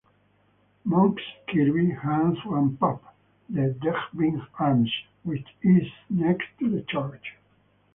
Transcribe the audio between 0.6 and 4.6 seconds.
Monks Kirby has one pub, the "Denbigh